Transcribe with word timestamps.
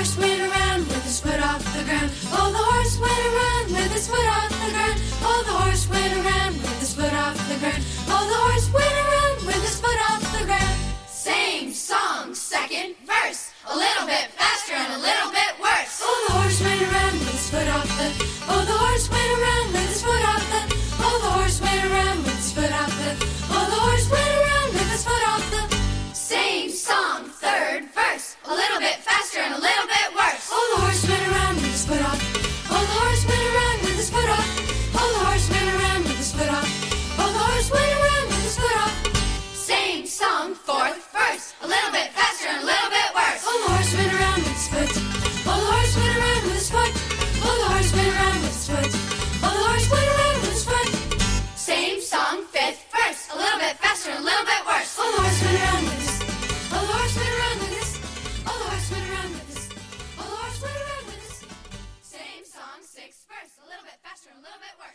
horse 0.00 0.39
little 64.50 64.66
bit 64.66 64.74
worse. 64.82 64.89